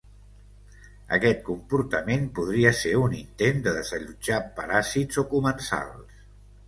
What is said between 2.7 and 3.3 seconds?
ser un